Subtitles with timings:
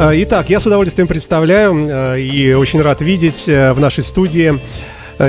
[0.00, 4.58] Э, итак, я с удовольствием представляю э, и очень рад видеть э, в нашей студии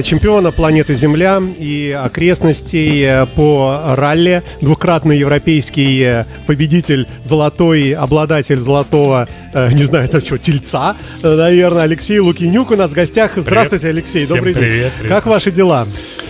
[0.02, 10.06] чемпиона планеты Земля и окрестностей по ралли, двукратный европейский победитель, золотой обладатель золотого, не знаю,
[10.06, 13.32] это что, тельца, наверное, Алексей Лукинюк у нас в гостях.
[13.36, 13.98] Здравствуйте, привет.
[13.98, 14.92] Алексей, Всем добрый привет, день.
[15.00, 15.12] Привет.
[15.14, 15.88] Как ваши дела?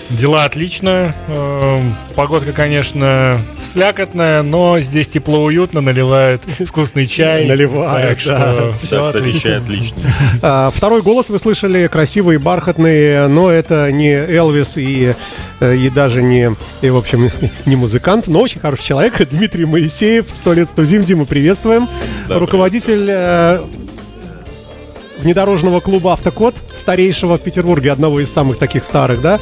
[0.09, 1.15] Дела отлично.
[1.29, 7.45] Эм, погодка, конечно, слякотная, но здесь тепло, уютно, наливают вкусный чай.
[7.45, 9.39] Наливают, так что все отлично.
[9.39, 10.03] чай отличный.
[10.41, 15.13] А, второй голос вы слышали, красивый, бархатный, но это не Элвис и,
[15.59, 16.51] э, и даже не,
[16.81, 17.29] и, в общем,
[17.65, 21.87] не музыкант, но очень хороший человек, Дмитрий Моисеев, сто лет сто зим, Диму приветствуем.
[22.27, 23.61] Да, Руководитель э,
[25.19, 29.39] внедорожного клуба «Автокод», старейшего в Петербурге, одного из самых таких старых, да.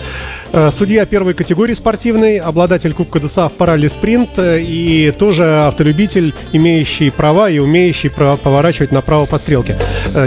[0.51, 6.33] Э, судья первой категории спортивной, обладатель Кубка ДСА в паралле спринт э, и тоже автолюбитель,
[6.53, 9.77] имеющий права и умеющий поворачивать направо по стрелке.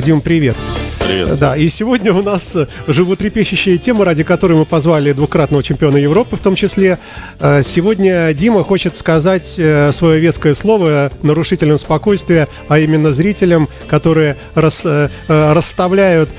[0.02, 0.56] Дим, привет.
[0.56, 0.91] Привет.
[1.38, 6.40] Да, и сегодня у нас животрепещущая тема, ради которой мы позвали двукратного чемпиона Европы в
[6.40, 6.98] том числе.
[7.40, 14.86] Сегодня Дима хочет сказать свое веское слово нарушителям спокойствия, а именно зрителям, которые рас,
[15.28, 16.30] расставляют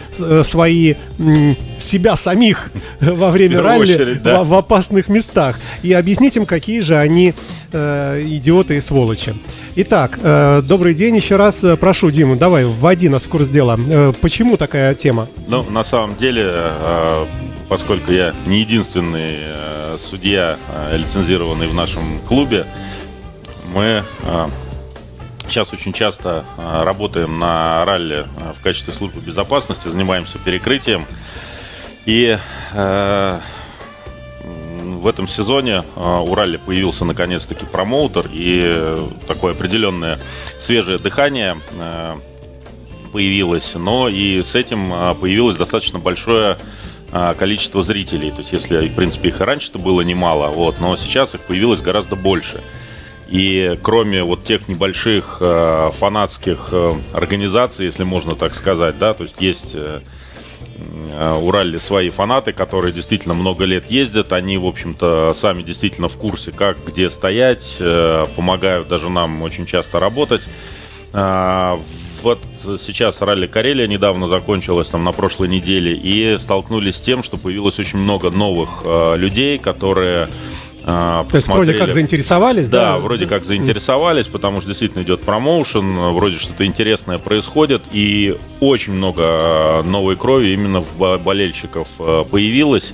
[0.44, 0.95] свои
[1.78, 4.44] себя самих во время ралли очередь, да.
[4.44, 5.59] в, в опасных местах.
[5.81, 7.34] И объяснить им, какие же они
[7.72, 9.36] э, идиоты и сволочи.
[9.75, 11.66] Итак, э, добрый день еще раз.
[11.79, 13.79] Прошу, Дима, давай, вводи нас в курс дела.
[13.89, 15.27] Э, почему такая тема?
[15.47, 17.25] Ну, на самом деле, э,
[17.69, 22.67] поскольку я не единственный э, судья, э, лицензированный в нашем клубе,
[23.73, 24.45] мы э,
[25.47, 31.07] сейчас очень часто э, работаем на ралли э, в качестве службы безопасности, занимаемся перекрытием.
[32.05, 32.38] И
[32.73, 33.39] э,
[34.83, 40.19] в этом сезоне э, у ралли появился наконец-таки промоутер и такое определенное
[40.59, 42.15] свежее дыхание э,
[43.13, 46.57] появилось, но и с этим э, появилось достаточно большое
[47.11, 48.31] э, количество зрителей.
[48.31, 51.79] То есть, если, в принципе, их и раньше-то было немало, вот, но сейчас их появилось
[51.79, 52.61] гораздо больше.
[53.29, 59.23] И кроме вот тех небольших э, фанатских э, организаций, если можно так сказать, да, то
[59.23, 59.75] есть есть
[61.13, 64.34] э, у ралли свои фанаты, которые действительно много лет ездят.
[64.34, 69.66] Они, в общем-то, сами действительно в курсе, как, где стоять, э, помогают даже нам очень
[69.66, 70.41] часто работать.
[71.13, 71.78] Э,
[72.22, 72.40] вот
[72.79, 77.79] сейчас ралли Карелия недавно закончилась там на прошлой неделе и столкнулись с тем, что появилось
[77.79, 78.85] очень много новых
[79.18, 80.29] людей, которые
[80.85, 82.94] а, То есть вроде как заинтересовались, да?
[82.94, 88.93] Да, вроде как заинтересовались, потому что действительно идет промоушен, вроде что-то интересное происходит, и очень
[88.93, 91.88] много а, новой крови именно в болельщиков
[92.29, 92.93] появилось.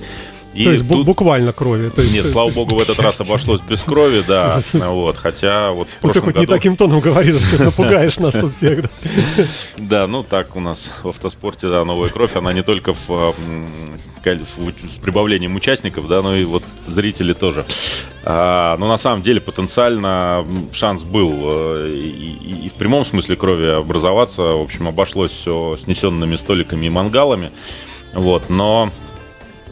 [0.52, 1.06] И то есть тут...
[1.06, 1.90] буквально крови.
[1.90, 2.32] То есть, Нет, то есть...
[2.32, 4.60] слава богу, в этот раз обошлось без крови, да.
[4.72, 6.40] Вот, хотя вот Ну ты хоть году...
[6.40, 8.86] не таким тоном говоришь, что напугаешь нас тут всех.
[9.78, 13.34] Да, ну так у нас в автоспорте, да, новая кровь, она не только в,
[14.24, 17.64] с прибавлением участников, да, но и вот зрители тоже.
[18.24, 23.66] А, но на самом деле потенциально шанс был э, и, и в прямом смысле крови
[23.66, 24.42] образоваться.
[24.42, 27.50] В общем, обошлось все снесенными столиками и мангалами.
[28.12, 28.90] Вот, но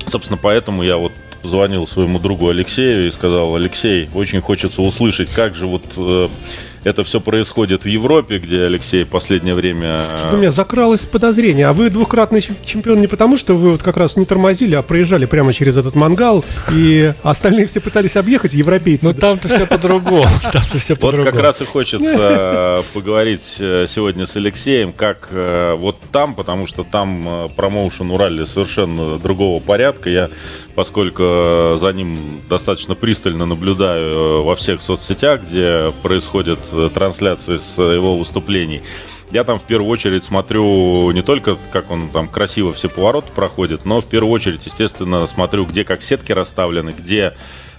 [0.07, 5.55] Собственно, поэтому я вот позвонил своему другу Алексею и сказал, Алексей, очень хочется услышать, как
[5.55, 6.29] же вот э,
[6.85, 10.03] это все происходит в Европе, где Алексей последнее время...
[10.17, 11.67] Что у меня закралось подозрение.
[11.69, 15.27] А вы двукратный чемпион не потому, что вы вот как раз не тормозили, а проезжали
[15.27, 19.07] прямо через этот мангал, и остальные все пытались объехать, европейцы.
[19.07, 20.25] Ну там-то все по-другому.
[20.53, 21.25] Там-то все по-другому.
[21.25, 26.35] Вот как раз и хочется э, поговорить э, сегодня с Алексеем, как э, вот там,
[26.35, 30.11] потому что там промоушен Уралли совершенно другого порядка.
[30.11, 30.31] Я,
[30.79, 38.17] поскольку за ним достаточно пристально наблюдаю во всех соцсетях, где происходят Э, трансляции с его
[38.17, 38.83] выступлений.
[39.33, 43.85] Я там в первую очередь смотрю не только, как он там красиво все повороты проходит,
[43.85, 47.35] но в первую очередь, естественно, смотрю, где как сетки расставлены, где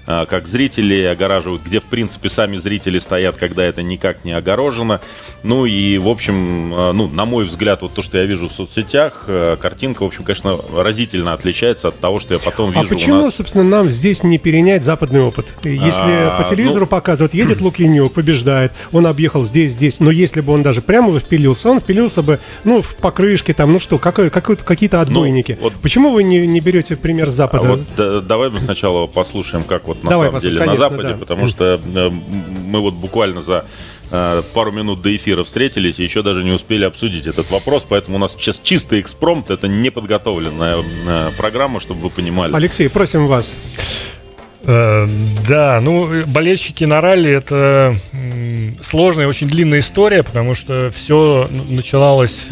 [0.09, 5.01] как зрители огораживают, где, в принципе, сами зрители стоят, когда это никак не огорожено.
[5.43, 8.51] Ну и, в общем, а, ну, на мой взгляд, вот то, что я вижу в
[8.51, 12.85] соцсетях, а, картинка, в общем, конечно, разительно отличается от того, что я потом вижу А
[12.85, 13.35] почему, нас...
[13.35, 15.47] собственно, нам здесь не перенять западный опыт?
[15.63, 16.87] Если а, по телевизору ну...
[16.87, 21.69] показывают, едет Лукинюк, побеждает, он объехал здесь, здесь, но если бы он даже прямо впилился,
[21.69, 25.57] он впилился бы, ну, в покрышке, там, ну что, какой, какой, какие-то отбойники.
[25.59, 25.73] Ну, вот...
[25.81, 27.67] Почему вы не, не берете пример Запада?
[27.67, 30.89] А вот да, давай мы сначала послушаем, как вот на Давай, самом деле конечно, на
[30.89, 31.15] Западе, да.
[31.15, 33.65] потому что э, мы вот буквально за
[34.11, 38.17] э, пару минут до эфира встретились и еще даже не успели обсудить этот вопрос, поэтому
[38.17, 42.53] у нас сейчас чистый экспромт, это неподготовленная э, программа, чтобы вы понимали.
[42.53, 43.57] Алексей, просим вас.
[44.61, 47.95] Да, ну, болельщики на ралли это
[48.81, 52.49] сложная, очень длинная история, потому что все начиналось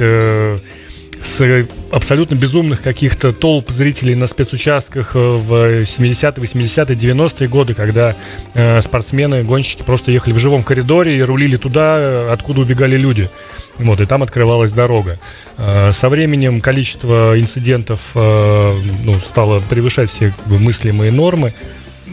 [1.23, 8.15] с абсолютно безумных каких-то толп зрителей на спецучастках э, в 70-е, 80-е, 90-е годы, когда
[8.53, 13.29] э, спортсмены, гонщики просто ехали в живом коридоре и рулили туда, откуда убегали люди.
[13.77, 15.19] Вот, и там открывалась дорога.
[15.57, 21.53] Э, со временем количество инцидентов э, ну, стало превышать все мыслимые нормы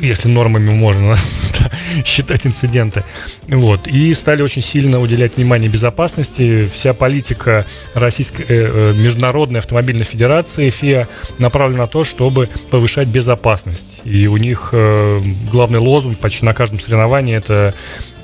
[0.00, 1.16] если нормами можно
[2.04, 3.04] считать инциденты.
[3.48, 3.86] Вот.
[3.86, 6.68] И стали очень сильно уделять внимание безопасности.
[6.72, 11.08] Вся политика Российской э, э Международной автомобильной федерации ФИА
[11.38, 14.00] направлена на то, чтобы повышать безопасность.
[14.04, 15.20] И у них э,
[15.50, 17.74] главный лозунг почти на каждом соревновании это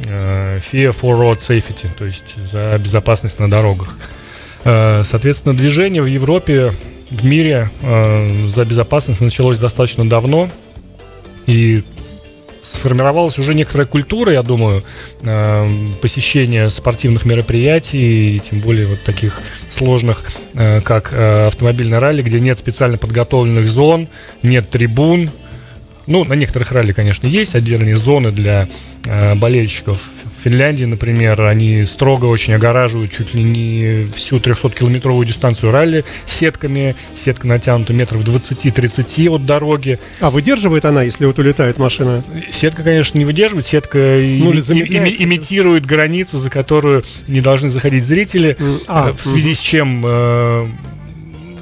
[0.05, 3.96] э, FIA for Road Safety, то есть за безопасность на дорогах.
[4.64, 6.73] Э, соответственно, движение в Европе,
[7.11, 10.49] в мире э, за безопасность началось достаточно давно.
[11.46, 11.82] И
[12.62, 14.82] сформировалась уже некоторая культура, я думаю,
[15.22, 15.69] э,
[16.00, 19.40] посещения спортивных мероприятий, тем более вот таких
[19.70, 24.08] сложных, э, как э, автомобильный ралли, где нет специально подготовленных зон,
[24.42, 25.31] нет трибун.
[26.06, 28.69] Ну, на некоторых ралли, конечно, есть отдельные зоны для
[29.37, 29.98] болельщиков
[30.40, 36.96] в Финляндии, например, они строго очень огораживают чуть ли не всю 300-километровую дистанцию ралли сетками.
[37.14, 39.98] Сетка натянута метров 20-30 от дороги.
[40.19, 42.25] А выдерживает она, если вот улетает машина?
[42.50, 43.66] Сетка, конечно, не выдерживает.
[43.66, 48.56] Сетка ну, и, и, имитирует границу, за которую не должны заходить зрители.
[48.87, 49.56] А, в связи угу.
[49.56, 50.66] с чем э,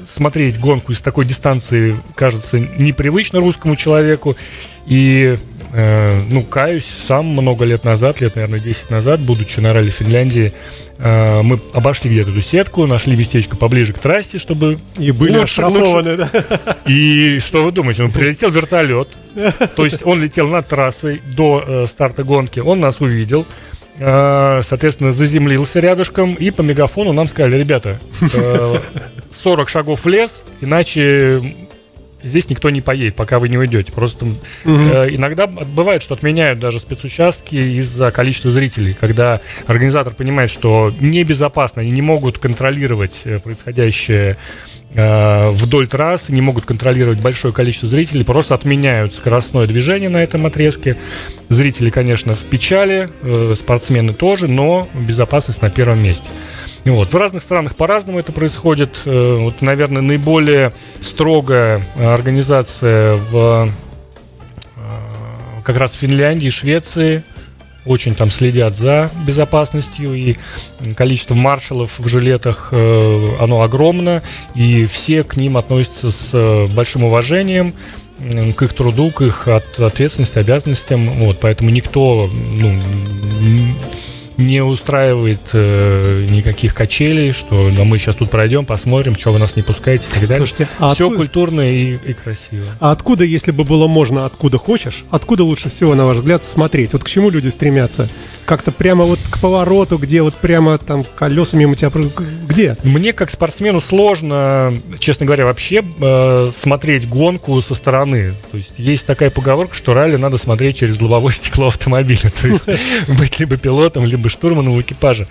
[0.07, 4.37] смотреть гонку из такой дистанции кажется непривычно русскому человеку.
[4.85, 5.37] И
[5.71, 10.51] Э, ну, каюсь, сам много лет назад, лет, наверное, 10 назад, будучи на ралли Финляндии,
[10.97, 14.79] э, мы обошли где-то эту сетку, нашли местечко поближе к трассе, чтобы...
[14.97, 16.17] И были лучше, лучше.
[16.17, 16.77] да?
[16.87, 19.09] И что вы думаете, он прилетел вертолет,
[19.75, 23.45] то есть он летел над трассой до э, старта гонки, он нас увидел,
[23.99, 27.99] э, соответственно, заземлился рядышком, и по мегафону нам сказали, ребята,
[28.33, 28.75] э,
[29.39, 31.41] 40 шагов в лес, иначе
[32.23, 33.91] здесь никто не поедет, пока вы не уйдете.
[33.91, 34.37] Просто угу.
[34.65, 41.81] э, иногда бывает, что отменяют даже спецучастки из-за количества зрителей, когда организатор понимает, что небезопасно,
[41.81, 44.37] они не могут контролировать э, происходящее
[44.91, 50.97] вдоль трассы, не могут контролировать большое количество зрителей, просто отменяют скоростное движение на этом отрезке.
[51.49, 56.29] Зрители, конечно, в печали, э, спортсмены тоже, но безопасность на первом месте.
[56.85, 57.13] Вот.
[57.13, 58.91] В разных странах по-разному это происходит.
[59.05, 67.23] Э, вот, наверное, наиболее строгая организация в э, как раз в Финляндии, Швеции.
[67.85, 70.35] Очень там следят за безопасностью и
[70.95, 74.21] количество маршалов в жилетах э, оно огромно
[74.55, 77.73] и все к ним относятся с большим уважением
[78.55, 81.09] к их труду, к их ответственности, обязанностям.
[81.25, 82.73] Вот, поэтому никто ну,
[84.39, 89.55] не устраивает э, никаких качелей, что да, мы сейчас тут пройдем, посмотрим, что вы нас
[89.55, 90.37] не пускаете и так далее.
[90.37, 91.17] Слушайте, а Все откуда...
[91.17, 92.65] культурно и, и красиво.
[92.79, 96.93] А откуда, если бы было можно, откуда хочешь, откуда лучше всего, на ваш взгляд, смотреть?
[96.93, 98.09] Вот к чему люди стремятся?
[98.45, 101.91] Как-то прямо вот к повороту, где вот прямо там колеса мимо тебя...
[102.47, 102.77] Где?
[102.83, 108.33] Мне, как спортсмену, сложно, честно говоря, вообще э, смотреть гонку со стороны.
[108.51, 112.31] То есть есть такая поговорка, что ралли надо смотреть через лобовое стекло автомобиля.
[112.41, 112.65] То есть
[113.19, 115.27] быть либо пилотом, либо бы штурмана в экипаже.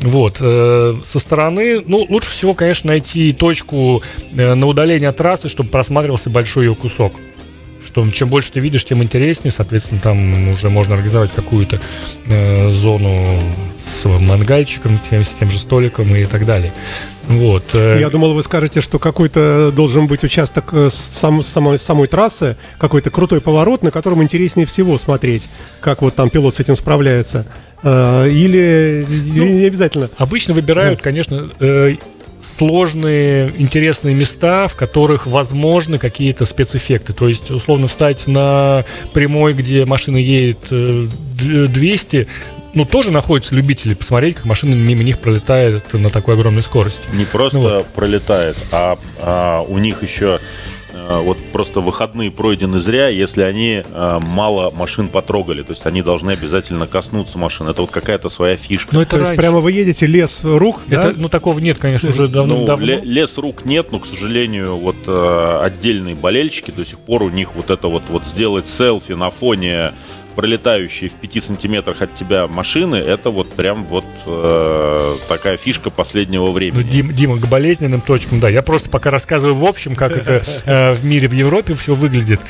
[0.00, 0.38] Вот.
[0.40, 4.02] Э, со стороны, ну, лучше всего, конечно, найти точку
[4.32, 7.12] э, на удаление от трассы, чтобы просматривался большой ее кусок
[7.82, 9.50] что чем больше ты видишь, тем интереснее.
[9.50, 11.80] Соответственно, там уже можно организовать какую-то
[12.26, 13.18] э, зону
[13.82, 16.72] с мангальчиком, тем, с тем же столиком и так далее.
[17.26, 17.64] Вот.
[17.72, 17.98] Э.
[17.98, 23.40] Я думал, вы скажете, что какой-то должен быть участок сам, самой, самой трассы, какой-то крутой
[23.40, 25.48] поворот, на котором интереснее всего смотреть,
[25.80, 27.46] как вот там пилот с этим справляется.
[27.82, 30.10] Э, или, ну, или не обязательно.
[30.16, 31.50] Обычно выбирают, конечно,
[32.42, 37.12] сложные, интересные места, в которых возможны какие-то спецэффекты.
[37.12, 42.28] То есть, условно, встать на прямой, где машина едет 200,
[42.72, 47.08] ну, тоже находятся любители посмотреть, как машина мимо них пролетает на такой огромной скорости.
[47.12, 47.86] Не просто ну, вот.
[47.88, 50.40] пролетает, а, а у них еще
[50.92, 55.62] вот просто выходные пройдены зря, если они а, мало машин потрогали.
[55.62, 57.68] То есть они должны обязательно коснуться машин.
[57.68, 58.94] Это вот какая-то своя фишка.
[58.94, 59.32] Ну, это То раньше.
[59.32, 61.14] есть прямо вы едете лес рук, это, да?
[61.16, 62.56] Ну, такого нет, конечно, уже давно.
[62.58, 63.00] Ну, давно.
[63.02, 67.54] лес рук нет, но, к сожалению, вот э, отдельные болельщики до сих пор у них
[67.54, 69.92] вот это вот, вот сделать селфи на фоне
[70.30, 76.50] пролетающие в 5 сантиметрах от тебя машины, это вот прям вот э, такая фишка последнего
[76.50, 76.82] времени.
[76.82, 78.48] Ну, Дим, Дима, к болезненным точкам, да.
[78.48, 82.40] Я просто пока рассказываю в общем, как это э, в мире, в Европе все выглядит.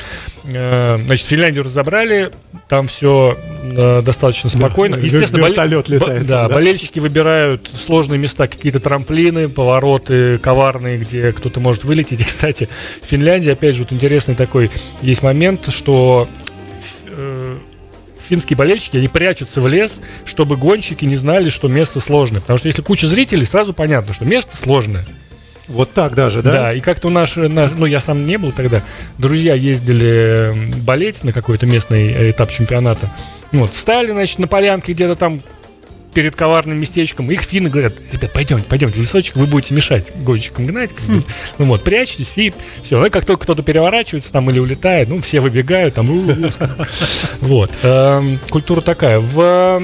[0.43, 2.31] Э, значит, Финляндию разобрали,
[2.67, 4.97] там все э, достаточно спокойно.
[4.97, 6.55] Да, Естественно, вертолет боле- летает бо- да, да?
[6.55, 12.21] болельщики выбирают сложные места, какие-то трамплины, повороты коварные, где кто-то может вылететь.
[12.21, 12.69] И, кстати,
[13.01, 14.71] в Финляндии, опять же, вот интересный такой
[15.01, 16.27] есть момент, что
[18.31, 22.39] финские болельщики, они прячутся в лес, чтобы гонщики не знали, что место сложное.
[22.39, 25.05] Потому что если куча зрителей, сразу понятно, что место сложное.
[25.67, 26.51] Вот так даже, да?
[26.51, 28.83] Да, и как-то у наш, наш, ну я сам не был тогда,
[29.17, 33.09] друзья ездили болеть на какой-то местный э, этап чемпионата.
[33.51, 35.41] Вот, встали, значит, на полянке где-то там
[36.13, 37.31] перед коварным местечком.
[37.31, 40.91] Их финны говорят, ребят, пойдемте, пойдемте, в лесочек, вы будете мешать гонщикам гнать.
[40.93, 41.23] как бы.
[41.57, 42.53] Ну вот, прячьтесь и
[42.83, 42.99] все.
[42.99, 46.07] Ну и как только кто-то переворачивается там или улетает, ну все выбегают там.
[47.41, 47.71] Вот.
[47.83, 49.19] эм, Культура такая.
[49.19, 49.81] В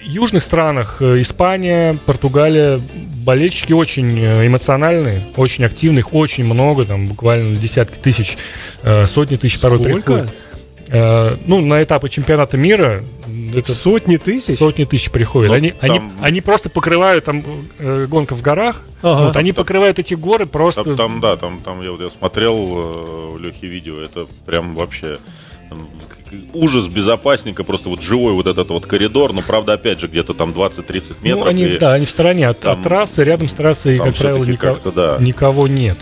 [0.00, 2.80] южных странах, э, Испания, Португалия,
[3.24, 8.36] болельщики очень э, эмоциональные, очень активные, их очень много, там буквально десятки тысяч,
[8.82, 9.96] э, сотни тысяч порой Сколько?
[10.02, 10.30] приходят.
[10.88, 13.02] Э, Ну, на этапы чемпионата мира
[13.54, 14.56] это Сотни тысяч?
[14.58, 15.50] сотни тысяч приходят.
[15.50, 17.44] Ну, они, они, там- они просто покрывают, там
[17.78, 19.26] э, гонка в горах, Ага.
[19.26, 20.82] вот, они покрывают эти горы просто...
[20.84, 24.74] Там, там, да, там, там я вот я смотрел э, у Лехи видео, это прям
[24.74, 25.18] вообще
[25.68, 25.88] там,
[26.54, 30.50] ужас безопасника, просто вот живой вот этот вот коридор, но правда опять же где-то там
[30.50, 31.44] 20-30 метров.
[31.44, 34.08] ну, они, и да, они в стороне от, там- от трассы, рядом с трассой, там
[34.08, 35.16] как правило, никого, да.
[35.20, 35.96] никого нет.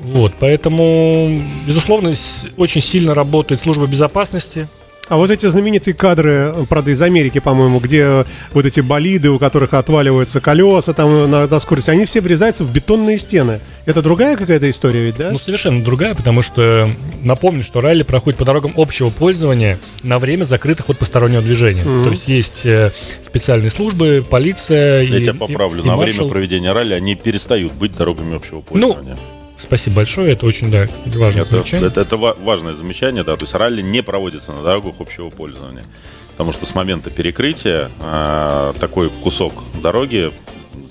[0.00, 2.14] Вот, поэтому, безусловно,
[2.56, 4.68] очень сильно работает служба безопасности.
[5.08, 9.30] А вот эти знаменитые кадры, э, правда, из Америки, по-моему, где э, вот эти болиды,
[9.30, 13.60] у которых отваливаются колеса там на, на скорости, они все врезаются в бетонные стены.
[13.86, 15.30] Это другая какая-то история ведь, да?
[15.32, 16.90] Ну, совершенно другая, потому что
[17.22, 21.84] напомню, что ралли проходит по дорогам общего пользования на время закрытых от постороннего движения.
[21.84, 26.14] То есть есть э, специальные службы, полиция Я и тебя поправлю, и- и на маршал.
[26.16, 29.16] время проведения ралли они перестают быть дорогами общего пользования.
[29.58, 31.86] Спасибо большое, это очень да, важное это, замечание.
[31.88, 35.84] это- это ва- важное замечание, да, то есть ралли не проводится на дорогах общего пользования.
[36.32, 40.30] Потому что с момента перекрытия э, такой кусок дороги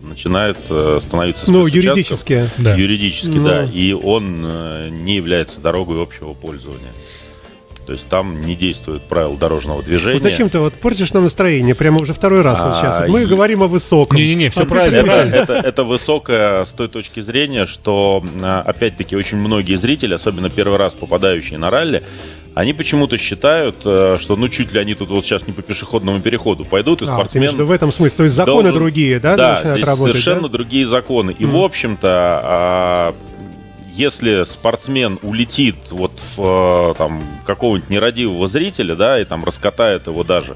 [0.01, 2.49] начинает э, становиться Ну, юридически.
[2.57, 2.75] Да.
[2.75, 3.45] Юридически, Ну.
[3.45, 3.63] да.
[3.63, 6.91] И он э, не является дорогой общего пользования.
[7.87, 10.15] То есть там не действуют правила дорожного движения.
[10.15, 13.09] Вот зачем ты вот портишь нам настроение прямо уже второй раз вот А, сейчас?
[13.09, 14.17] Мы и- говорим о высоком.
[14.17, 15.09] Не-не-не, всё А ты правильно.
[15.09, 20.77] Это, это высокое с той точки зрения, что, а, опять-таки, очень многие зрители, особенно первый
[20.77, 22.03] раз попадающие на ралли,
[22.55, 26.19] они почему-то считают, э, что ну чуть ли они тут вот сейчас не по пешеходному
[26.19, 27.43] переходу пойдут, и А, ты спортсмен...
[27.43, 28.17] имеешь в этом смысле.
[28.17, 30.53] То есть законы должен- другие, да, Да, начинают здесь работать, совершенно да?
[30.53, 31.35] другие законы.
[31.37, 32.07] И, в общем-то,
[32.43, 33.15] а,
[33.97, 40.23] если спортсмен улетит вот в э, там, какого-нибудь нерадивого зрителя, да, и там раскатает его
[40.23, 40.55] даже,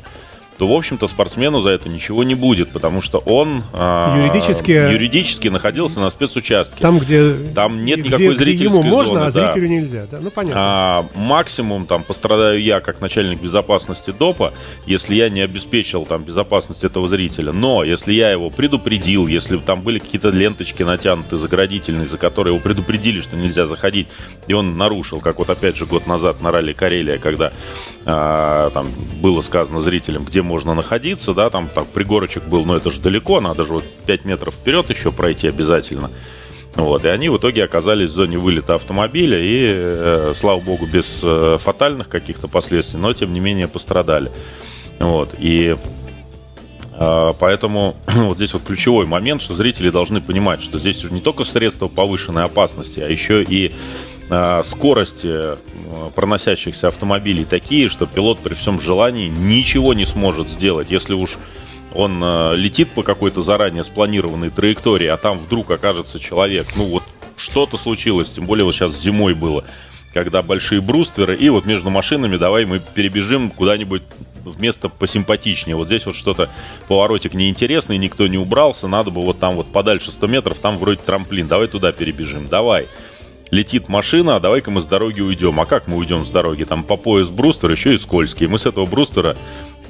[0.61, 5.47] то, в общем-то, спортсмену за это ничего не будет, потому что он а, Юридически- юридически
[5.47, 6.77] находился на спецучастке.
[6.79, 9.51] Там, где, Там нет где- никакой где зрительской ему можно, зоны, а да.
[9.51, 10.05] зрителю нельзя.
[10.11, 10.19] Да?
[10.21, 10.61] Ну, понятно.
[10.63, 14.53] А, максимум там пострадаю я как начальник безопасности ДОПа,
[14.85, 17.53] если я не обеспечил там безопасность этого зрителя.
[17.53, 22.61] Но если я его предупредил, если там были какие-то ленточки натянуты заградительные, за которые его
[22.61, 24.07] предупредили, что нельзя заходить,
[24.45, 27.51] и он нарушил, как вот опять же год назад на ралли Карелия, когда
[28.05, 28.87] а, там
[29.21, 33.39] было сказано зрителям, где можно находиться, да, там, там пригорочек был, но это же далеко,
[33.41, 36.09] надо же вот 5 метров вперед еще пройти обязательно.
[36.75, 41.19] Вот, и они в итоге оказались в зоне вылета автомобиля и, э, слава богу, без
[41.21, 44.31] э, фатальных каких-то последствий, но тем не менее пострадали.
[44.97, 45.75] Вот, и
[46.97, 51.21] э, поэтому вот здесь вот ключевой момент, что зрители должны понимать, что здесь уже не
[51.21, 53.73] только средства повышенной опасности, а еще и
[54.63, 55.57] скорости э,
[56.15, 61.37] проносящихся автомобилей такие, что пилот при всем желании ничего не сможет сделать, если уж
[61.93, 67.03] он э, летит по какой-то заранее спланированной траектории, а там вдруг окажется человек, ну вот
[67.35, 69.65] что-то случилось, тем более вот сейчас зимой было,
[70.13, 74.03] когда большие брустверы, и вот между машинами давай мы перебежим куда-нибудь
[74.43, 75.75] в место посимпатичнее.
[75.75, 76.49] Вот здесь вот что-то,
[76.87, 81.01] поворотик неинтересный, никто не убрался, надо бы вот там вот подальше 100 метров, там вроде
[81.05, 82.87] трамплин, давай туда перебежим, давай.
[83.51, 85.59] Летит машина, а давай-ка мы с дороги уйдем.
[85.59, 86.63] А как мы уйдем с дороги?
[86.63, 88.47] Там по пояс бруствер, еще и скользкий.
[88.47, 89.35] Мы с этого брустера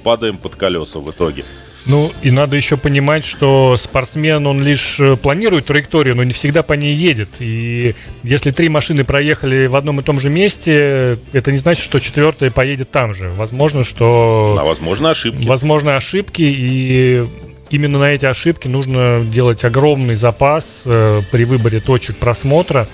[0.03, 1.43] падаем под колеса в итоге.
[1.85, 6.61] Ну, и надо еще понимать, что спортсмен, он лишь э, планирует траекторию, но не всегда
[6.61, 7.29] по ней едет.
[7.39, 11.99] И если три машины проехали в одном и том же месте, это не значит, что
[11.99, 13.29] четвертая поедет там же.
[13.29, 14.57] Возможно, что...
[14.59, 15.45] А возможно ошибки.
[15.47, 17.25] Возможно, ошибки, и
[17.71, 22.87] именно на эти ошибки нужно делать огромный запас э, при выборе точек просмотра.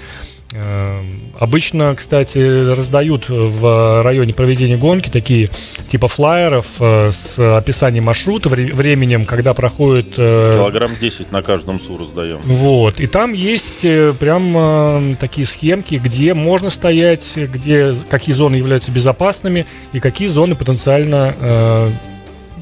[1.39, 5.49] Обычно, кстати, раздают в районе проведения гонки такие
[5.87, 10.15] типа флайеров с описанием маршрута, временем, когда проходит...
[10.15, 12.39] Килограмм 10 на каждом СУ раздаем.
[12.45, 12.99] Вот.
[13.01, 19.99] И там есть прям такие схемки, где можно стоять, где какие зоны являются безопасными и
[19.99, 21.91] какие зоны потенциально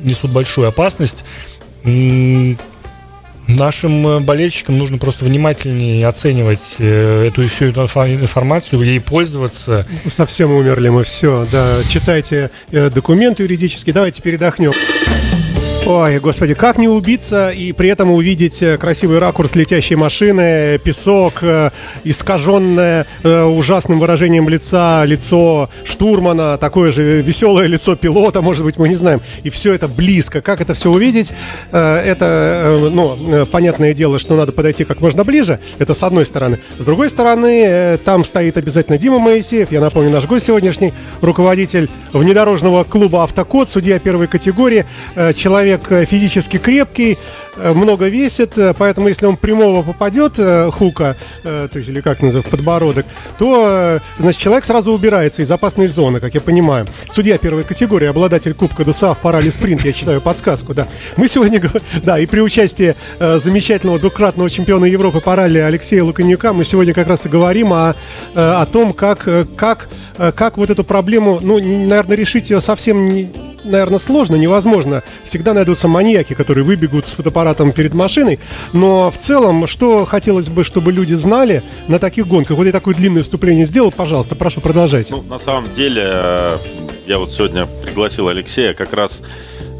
[0.01, 1.23] несут большую опасность
[3.47, 9.85] Нашим э, болельщикам нужно просто внимательнее оценивать э, эту всю информацию, ей пользоваться.
[10.07, 11.77] Совсем умерли мы, все, да.
[11.87, 14.73] Читайте э, документы юридические, давайте передохнем.
[15.87, 21.43] Ой, господи, как не убиться и при этом увидеть э, красивый ракурс летящей машины, песок,
[21.43, 21.69] э,
[22.03, 28.89] искаженное э, ужасным выражением лица, лицо штурмана, такое же веселое лицо пилота, может быть, мы
[28.89, 29.21] не знаем.
[29.43, 30.41] И все это близко.
[30.41, 31.33] Как это все увидеть?
[31.71, 35.59] Это, ну, понятное дело, что надо подойти как можно ближе.
[35.77, 36.57] Это с одной стороны.
[36.79, 39.71] С другой стороны, там стоит обязательно Дима Моисеев.
[39.71, 44.85] Я напомню, наш гость сегодняшний, руководитель внедорожного клуба «Автокод», судья первой категории,
[45.35, 47.17] человек человек э, физически крепкий,
[47.57, 50.33] э, много весит, э, поэтому если он прямого попадет,
[50.73, 53.05] хука, то есть или как называется, подбородок,
[53.37, 56.85] то, значит, человек сразу убирается из опасной зоны, как я понимаю.
[57.11, 60.87] Судья первой категории, обладатель Кубка ДСА в парале спринт, я читаю подсказку, да.
[61.17, 61.61] Мы сегодня,
[62.03, 67.07] да, и при участии замечательного двукратного чемпиона Европы по ралли Алексея Луканюка мы сегодня как
[67.07, 67.95] раз и говорим о,
[68.33, 73.99] о том, как, как, как вот эту проблему, ну, наверное, решить ее совсем не наверное,
[73.99, 75.03] сложно, невозможно.
[75.25, 78.39] Всегда найдутся маньяки, которые выбегут с фотоаппаратом перед машиной.
[78.73, 82.57] Но в целом, что хотелось бы, чтобы люди знали на таких гонках?
[82.57, 85.15] Вот я такое длинное вступление сделал, пожалуйста, прошу, продолжайте.
[85.15, 86.57] Ну, на самом деле, э,
[87.05, 89.21] я вот сегодня пригласил Алексея как раз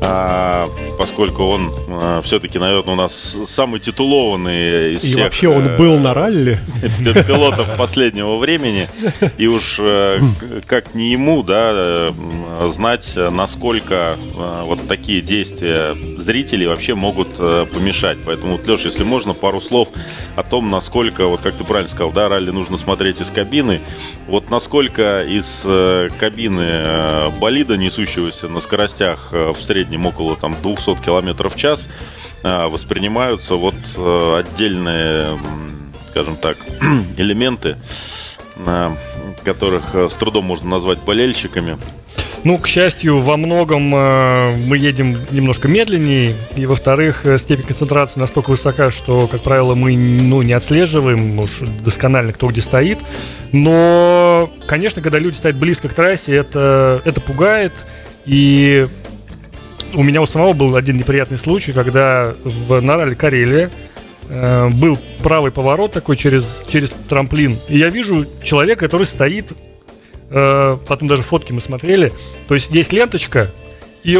[0.01, 5.23] а, поскольку он а, все-таки, наверное, у нас самый титулованный из и всех...
[5.23, 6.59] вообще он э, был на ралли.
[7.27, 8.87] Пилотов последнего времени.
[9.37, 10.19] И уж э,
[10.67, 18.17] как не ему, да, э, знать, насколько э, вот такие действия зрителей вообще могут помешать.
[18.25, 19.89] Поэтому, вот, Леш, если можно, пару слов
[20.35, 23.81] о том, насколько, вот как ты правильно сказал, да, ралли нужно смотреть из кабины.
[24.27, 25.61] Вот насколько из
[26.19, 31.87] кабины болида, несущегося на скоростях в среднем среднем около там, 200 км в час,
[32.43, 35.37] а, воспринимаются вот э, отдельные,
[36.09, 36.57] скажем так,
[37.17, 37.77] элементы,
[39.43, 41.77] которых э, с трудом можно назвать болельщиками.
[42.43, 48.51] Ну, к счастью, во многом э, мы едем немножко медленнее, и, во-вторых, степень концентрации настолько
[48.51, 52.99] высока, что, как правило, мы ну, не отслеживаем уж досконально, кто где стоит.
[53.51, 57.73] Но, конечно, когда люди стоят близко к трассе, это, это пугает,
[58.25, 58.87] и
[59.95, 63.69] у меня у самого был один неприятный случай, когда в Нарале Карелия
[64.29, 67.57] э, был правый поворот такой через, через трамплин.
[67.69, 69.53] И я вижу человека, который стоит,
[70.29, 72.11] э, потом даже фотки мы смотрели.
[72.47, 73.51] То есть есть ленточка,
[74.03, 74.19] и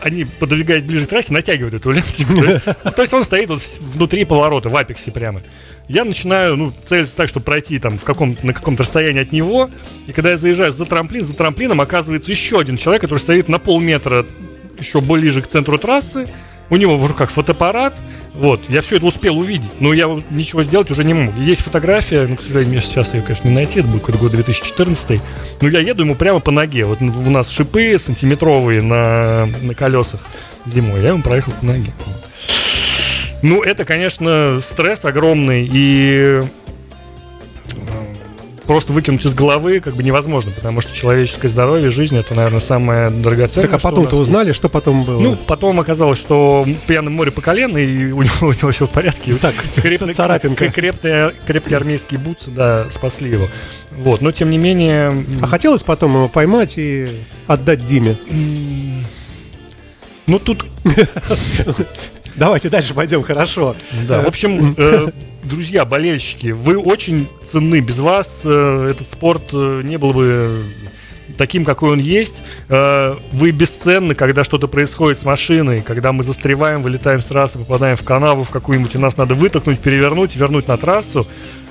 [0.00, 2.90] они, подвигаясь ближе к трассе, натягивают эту ленточку.
[2.90, 5.42] То есть он стоит вот внутри поворота, в апексе прямо.
[5.88, 9.70] Я начинаю, ну, целиться так, чтобы пройти там в каком на каком-то расстоянии от него.
[10.06, 13.58] И когда я заезжаю за трамплин, за трамплином оказывается еще один человек, который стоит на
[13.58, 14.26] полметра
[14.78, 16.28] еще ближе к центру трассы,
[16.70, 17.94] у него в руках фотоаппарат,
[18.34, 21.34] вот, я все это успел увидеть, но я ничего сделать уже не мог.
[21.36, 24.32] Есть фотография, но, к сожалению, мне сейчас ее, конечно, не найти, это был какой-то год
[24.32, 25.20] 2014,
[25.60, 30.20] но я еду ему прямо по ноге, вот у нас шипы сантиметровые на, на колесах
[30.66, 31.90] зимой, я ему проехал по ноге.
[33.42, 36.42] Ну, это, конечно, стресс огромный, и
[38.68, 43.08] просто выкинуть из головы как бы невозможно, потому что человеческое здоровье, жизнь это, наверное, самое
[43.10, 43.66] драгоценное.
[43.66, 44.58] Так а потом-то узнали, есть.
[44.58, 45.20] что потом было?
[45.20, 48.90] Ну, потом оказалось, что пьяным море по колено, и у него, у него все в
[48.90, 49.34] порядке.
[49.34, 50.68] Так, крепкий, царапинка.
[50.68, 53.48] Крепкие, крепкие армейские бутсы, да, спасли его.
[53.90, 55.14] Вот, но тем не менее...
[55.40, 57.08] А хотелось потом его поймать и
[57.46, 58.16] отдать Диме?
[60.26, 60.66] Ну, тут...
[62.38, 63.74] Давайте дальше пойдем, хорошо.
[64.06, 65.08] Да, в общем, э,
[65.44, 67.80] друзья, болельщики, вы очень ценны.
[67.80, 70.64] Без вас э, этот спорт э, не был бы
[71.36, 72.42] таким, какой он есть.
[72.68, 77.96] Э, вы бесценны, когда что-то происходит с машиной, когда мы застреваем, вылетаем с трассы, попадаем
[77.96, 81.26] в канаву в какую-нибудь, и нас надо вытолкнуть, перевернуть, вернуть на трассу.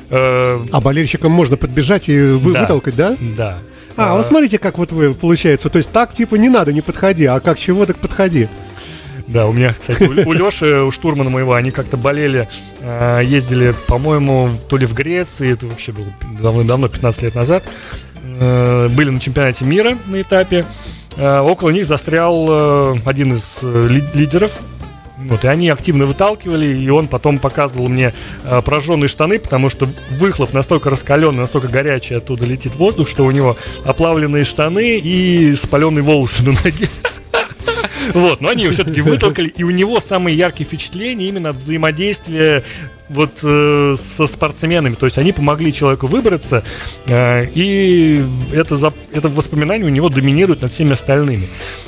[0.09, 3.15] Э, а болельщикам можно подбежать и вы, да, вытолкать, да?
[3.37, 3.59] Да.
[3.95, 5.69] А, а, вот смотрите, как вот вы получается.
[5.69, 8.47] То есть так типа не надо, не подходи, а как чего, так подходи.
[9.27, 12.47] Да, у меня, кстати, у, у Леши, у штурмана моего, они как-то болели,
[12.79, 16.07] э, ездили, по-моему, то ли в Греции, это вообще было
[16.41, 17.63] давно-давно, 15 лет назад,
[18.39, 20.65] э, были на чемпионате мира на этапе.
[21.17, 24.51] Э, около них застрял э, один из э, ли, лидеров
[25.17, 28.13] Вот, и они активно выталкивали, и он потом показывал мне
[28.45, 33.31] э, прожженные штаны, потому что выхлоп настолько раскаленный, настолько горячий, оттуда летит воздух, что у
[33.31, 36.87] него оплавленные штаны и спаленные волосы на ноге.
[38.13, 42.63] Вот, но они его все-таки вытолкали, и у него самые яркие впечатления именно от взаимодействия
[43.09, 44.95] вот э, со спортсменами.
[44.95, 46.63] То есть они помогли человеку выбраться,
[47.05, 48.21] э, и
[48.53, 51.47] это, за, это воспоминание у него доминирует над всеми остальными.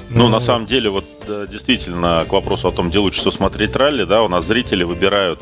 [0.09, 1.05] Ну, ну на самом деле, вот
[1.51, 5.39] действительно, к вопросу о том, где лучше всего смотреть ралли, да, у нас зрители выбирают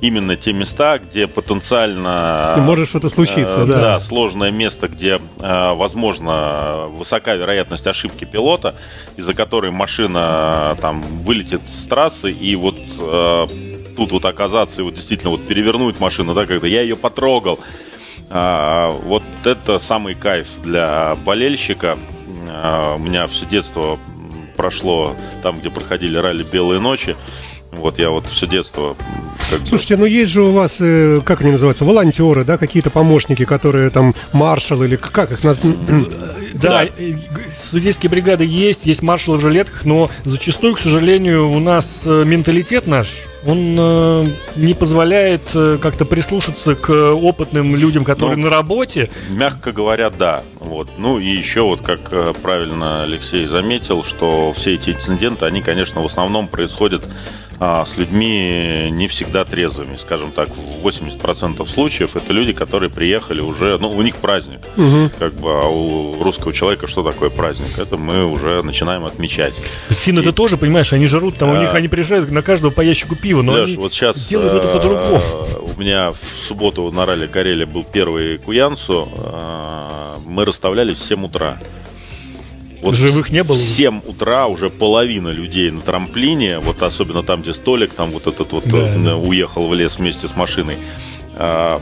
[0.00, 2.54] именно те места, где потенциально...
[2.60, 3.80] может что-то случиться, э, да.
[3.80, 8.74] Да, сложное место, где, э, возможно, высока вероятность ошибки пилота,
[9.16, 13.46] из-за которой машина там вылетит с трассы, и вот э,
[13.96, 17.58] тут вот оказаться и вот действительно вот перевернуть машину, да, когда я ее потрогал.
[18.30, 21.98] А, вот это самый кайф для болельщика.
[22.48, 23.98] А, у меня все детство
[24.56, 27.16] прошло там, где проходили ралли «Белые ночи».
[27.72, 28.96] Вот я вот все детство
[29.50, 33.44] как Слушайте, ну есть же у вас, э, как они называются, волонтеры, да, какие-то помощники,
[33.44, 35.74] которые там маршал или как их назвать?
[36.54, 36.88] Да, да,
[37.70, 42.86] судейские бригады есть, есть маршалы в жилетках, но зачастую, к сожалению, у нас э, менталитет
[42.86, 44.24] наш, он э,
[44.56, 49.08] не позволяет э, как-то прислушаться к опытным людям, которые ну, на работе.
[49.30, 50.42] Мягко говоря, да.
[50.60, 50.90] Вот.
[50.98, 56.02] Ну и еще вот, как э, правильно Алексей заметил, что все эти инциденты, они, конечно,
[56.02, 57.04] в основном происходят
[57.60, 59.96] а, с людьми не всегда трезвыми.
[59.96, 64.60] Скажем так, в 80% случаев это люди, которые приехали уже, ну, у них праздник.
[64.76, 65.10] Угу.
[65.18, 67.78] Как бы, а у русского человека что такое праздник?
[67.78, 69.54] Это мы уже начинаем отмечать.
[69.88, 72.80] Финны это тоже, понимаешь, они жрут, там а, у них они приезжают на каждого по
[72.80, 75.20] ящику пива, но Леш, они вот сейчас делают это по-другому.
[75.76, 79.08] У меня в субботу на ралли Карелия был первый Куянсу.
[80.24, 81.58] Мы расставлялись в 7 утра.
[82.80, 83.56] Вот Живых не было?
[83.56, 88.26] В 7 утра уже половина людей на трамплине, вот особенно там, где столик, там вот
[88.26, 89.16] этот вот да, э, да.
[89.16, 90.76] уехал в лес вместе с машиной.
[91.34, 91.80] А,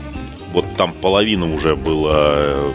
[0.53, 2.71] вот там половина уже было э,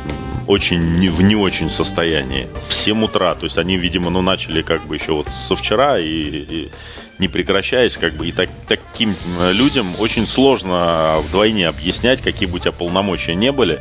[0.47, 2.47] очень не, в не очень состоянии.
[2.69, 3.35] В 7 утра.
[3.35, 6.71] То есть они, видимо, ну, начали как бы еще вот со вчера и, и
[7.19, 12.57] не прекращаясь, как бы, и так, таким э, людям очень сложно вдвойне объяснять, какие бы
[12.57, 13.81] у тебя полномочия не были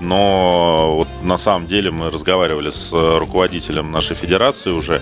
[0.00, 5.00] но вот на самом деле мы разговаривали с э, руководителем нашей федерации уже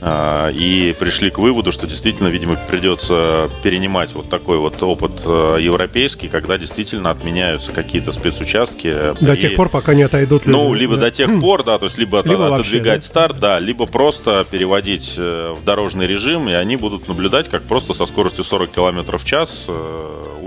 [0.00, 5.58] а, и пришли к выводу, что действительно, видимо, придется перенимать вот такой вот опыт э,
[5.60, 8.92] европейский, когда действительно отменяются какие-то спецучастки.
[9.20, 9.36] До при...
[9.40, 10.56] тех пор, пока не отойдут люди.
[10.56, 11.02] Ну, либо да.
[11.02, 13.00] до тех пор, да, то есть либо, либо отодвигать вообще, да?
[13.00, 17.92] старт, да, либо просто переводить э, в дорожный режим, и они будут наблюдать, как просто
[17.92, 19.66] со скоростью 40 км в час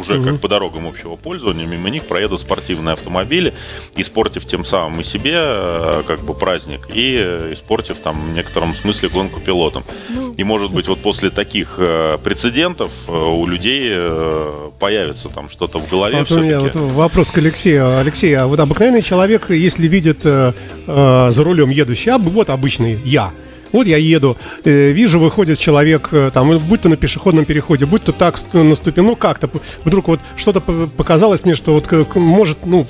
[0.02, 0.26] уже угу.
[0.26, 3.54] как по дорогам общего пользования, мимо них проедут спортивные автомобили,
[3.96, 7.18] испортив тем самым и себе как бы праздник, и
[7.52, 9.84] испортив там в некотором смысле гонку пилотом.
[10.10, 15.50] Ну, и может быть вот после таких э, прецедентов э, у людей э, появится там
[15.50, 16.20] что-то в голове.
[16.20, 18.00] Вот у меня вот вопрос к Алексею.
[18.00, 20.54] Алексей, а вот обыкновенный человек, если видит э,
[20.88, 23.32] э, за рулем едущий, а вот обычный я,
[23.72, 28.04] вот я еду, э, вижу, выходит человек, э, там, будь то на пешеходном переходе, будь
[28.04, 29.50] то так наступил, ну как-то,
[29.86, 32.86] вдруг вот что-то показалось мне, что вот может, ну,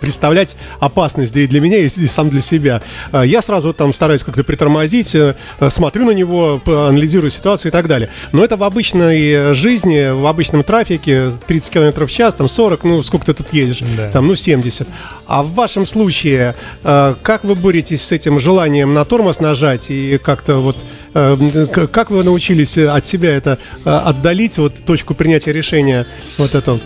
[0.00, 2.82] представлять опасность и для меня, и сам для себя.
[3.12, 5.16] Э, я сразу там стараюсь как-то притормозить,
[5.68, 8.08] смотрю на него, анализирую ситуацию и так далее.
[8.32, 13.02] Но это в обычной жизни, в обычном трафике, 30 км в час, там 40, ну
[13.02, 14.10] сколько ты тут едешь, да.
[14.10, 14.88] там, ну 70.
[15.26, 20.56] А в вашем случае, как вы боретесь с этим желанием на тормоз нажать и как-то
[20.56, 20.76] вот
[21.14, 26.06] э, как вы научились от себя это э, отдалить, вот точку принятия решения
[26.38, 26.80] вот это?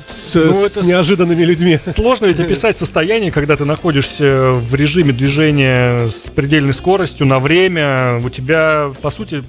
[0.00, 1.78] С, ну, с это неожиданными людьми.
[1.94, 8.20] Сложно ведь описать состояние, когда ты находишься в режиме движения с предельной скоростью на время.
[8.24, 9.42] У тебя, по сути,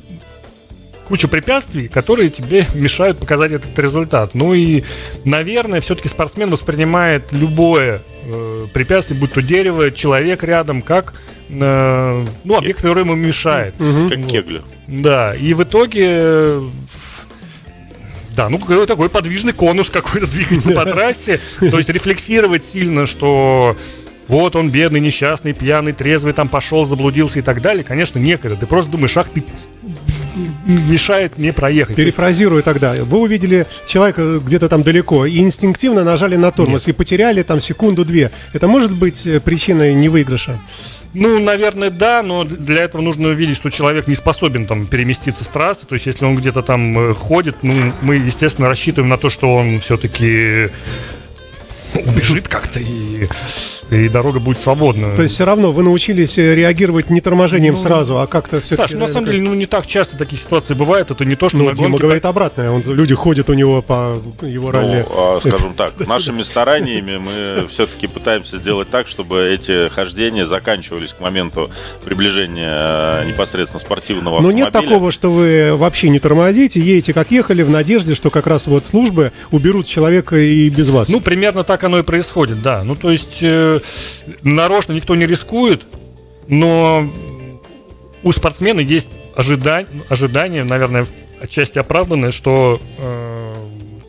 [1.10, 4.34] куча препятствий, которые тебе мешают показать этот результат.
[4.34, 4.84] Ну и,
[5.26, 11.14] наверное, все-таки спортсмен воспринимает любое э, препятствие, будь то дерево, человек рядом, как
[11.50, 13.76] э, ну, объект, который ему мешает.
[13.80, 14.10] Угу.
[14.10, 14.64] Как кеглю.
[14.88, 16.60] Да, и в итоге
[18.36, 21.42] да, ну такой подвижный конус какой-то двигается по трассе.
[21.60, 23.76] То есть рефлексировать сильно, что
[24.30, 28.56] вот он бедный, несчастный, пьяный, трезвый, там пошел, заблудился и так далее, конечно, некогда.
[28.56, 29.44] Ты просто думаешь, ах ты
[30.66, 31.96] мешает мне проехать.
[31.96, 32.94] Перефразирую тогда.
[32.94, 36.96] Вы увидели человека где-то там далеко и инстинктивно нажали на тормоз Нет.
[36.96, 38.32] и потеряли там секунду-две.
[38.54, 40.60] Это может быть э, причиной невыигрыша?
[41.14, 45.48] Ну, наверное, да, но для этого нужно увидеть, что человек не способен там переместиться с
[45.48, 45.88] трассы.
[45.88, 49.56] То есть, если он где-то там э, ходит, ну, мы, естественно, рассчитываем на то, что
[49.56, 50.70] он все-таки
[51.96, 53.28] убежит как-то и
[53.92, 55.16] и дорога будет свободна.
[55.16, 58.76] То есть все равно вы научились э, реагировать не торможением ну, сразу, а как-то все
[58.76, 61.10] Саш, ну, на самом деле, ну не так часто такие ситуации бывают.
[61.10, 62.04] Это не то, что ну, на Дима гонке...
[62.04, 62.70] говорит обратное.
[62.70, 65.06] Он, люди ходят у него по его ралли.
[65.10, 71.20] Ну, скажем так, нашими стараниями мы все-таки пытаемся сделать так, чтобы эти хождения заканчивались к
[71.20, 71.72] моменту
[72.06, 77.64] приближения э, непосредственно спортивного Но нет такого, что вы вообще не тормозите, едете как ехали
[77.64, 81.10] в надежде, что как раз вот службы уберут человека и без вас.
[81.10, 82.84] Ну, примерно так оно и происходит, да.
[82.84, 83.80] Ну, то есть э,
[84.42, 85.84] нарочно никто не рискует,
[86.48, 87.10] но
[88.24, 91.08] у спортсмена есть ожидание, ожидание наверное,
[91.42, 93.49] отчасти оправданное, что э,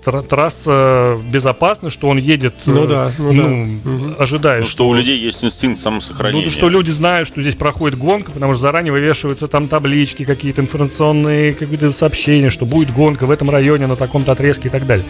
[0.02, 4.14] трасса безопасна, что он едет, ну, да, ну, ну, да.
[4.22, 4.60] ожидая.
[4.60, 6.46] Ну, что, что у людей есть инстинкт самосохранения.
[6.46, 10.62] Ну, что люди знают, что здесь проходит гонка, потому что заранее вывешиваются там таблички, какие-то
[10.62, 15.04] информационные какие-то сообщения, что будет гонка в этом районе на таком-то отрезке и так далее.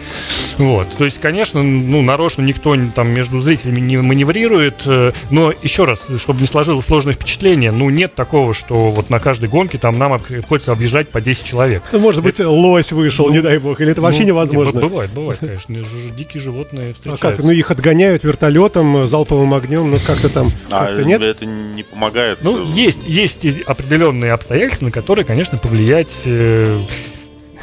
[0.57, 0.87] Вот.
[0.97, 6.07] То есть, конечно, ну, нарочно никто там между зрителями не маневрирует, э, но еще раз,
[6.17, 10.19] чтобы не сложилось сложное впечатление, ну, нет такого, что вот на каждой гонке там нам
[10.19, 11.83] приходится объезжать по 10 человек.
[11.91, 12.49] Ну, может быть, это...
[12.49, 14.80] лось вышел, ну, не дай бог, или это вообще ну, невозможно?
[14.81, 15.75] Бывает, бывает, конечно.
[16.15, 17.27] Дикие животные встречаются.
[17.27, 17.43] А как?
[17.43, 21.21] Ну, их отгоняют вертолетом, залповым огнем, ну, как-то там, а, как-то нет?
[21.21, 22.39] это не помогает?
[22.41, 26.81] Ну, есть, есть определенные обстоятельства, на которые, конечно, повлиять э,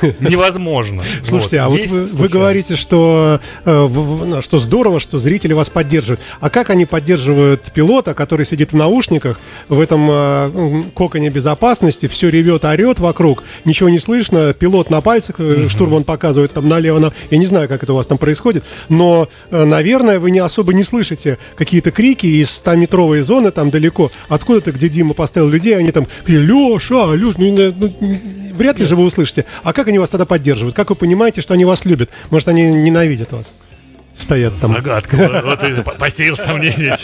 [0.21, 1.03] невозможно.
[1.25, 1.67] Слушайте, вот.
[1.67, 6.21] а вот вы, вы говорите, что, э, ну, что здорово, что зрители вас поддерживают.
[6.41, 12.29] А как они поддерживают пилота, который сидит в наушниках, в этом э, коконе безопасности, все
[12.29, 17.13] ревет, орет вокруг, ничего не слышно, пилот на пальцах, э, штурман показывает там налево, на...
[17.31, 20.83] я не знаю, как это у вас там происходит, но, наверное, вы не особо не
[20.83, 26.07] слышите какие-то крики из 100-метровой зоны там далеко, откуда-то, где Дима поставил людей, они там,
[26.27, 27.93] Леша, Леш, ну, ну,
[28.59, 29.45] вряд ли же вы услышите.
[29.63, 30.77] А как они вас тогда поддерживают?
[30.77, 32.11] Как вы понимаете, что они вас любят?
[32.31, 33.55] Может, они ненавидят вас?
[34.19, 34.73] стоят там.
[34.73, 35.43] Загадка.
[35.45, 36.97] Вот и посеял сомнение.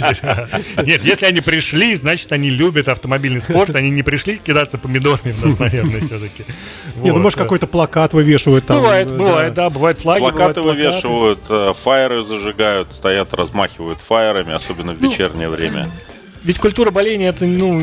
[0.85, 3.75] Нет, если они пришли, значит, они любят автомобильный спорт.
[3.75, 6.44] Они не пришли кидаться помидорами в нас, наверное, все-таки.
[6.97, 8.79] Нет, ну, может, какой-то плакат вывешивают там.
[8.79, 10.20] Бывает, бывает, да, бывает флаги.
[10.20, 15.88] Плакаты вывешивают, э, фаеры зажигают, стоят, размахивают фаерами, особенно в ну, вечернее время.
[16.42, 17.81] Ведь культура боления это, ну,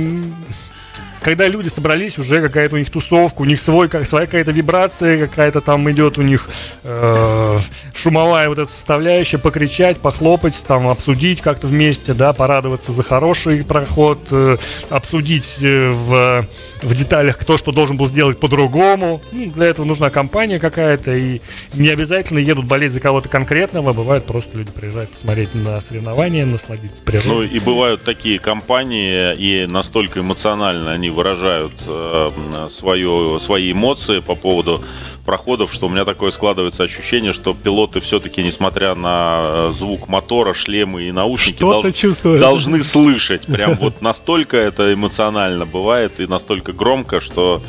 [1.22, 5.28] когда люди собрались, уже какая-то у них тусовка, у них свой, как, своя какая-то вибрация,
[5.28, 6.50] какая-то там идет у них
[6.84, 7.60] э,
[7.96, 14.20] шумовая вот эта составляющая, покричать, похлопать, там, обсудить как-то вместе, да, порадоваться за хороший проход,
[14.32, 14.58] э,
[14.90, 16.48] обсудить э, в,
[16.82, 19.22] в деталях, кто что должен был сделать по-другому.
[19.32, 21.42] Ну, для этого нужна компания какая-то, и
[21.74, 27.04] не обязательно едут болеть за кого-то конкретного, бывает просто люди приезжают посмотреть на соревнования, насладиться
[27.04, 27.32] природой.
[27.32, 32.30] Ну, и бывают такие компании, и настолько эмоционально они выражают э,
[32.72, 34.82] свое, свои эмоции по поводу
[35.26, 40.54] проходов, что у меня такое складывается ощущение, что пилоты все-таки, несмотря на э, звук мотора,
[40.54, 43.46] шлемы и наушники, дол- должны слышать.
[43.46, 47.62] Прям вот настолько это эмоционально бывает и настолько громко, что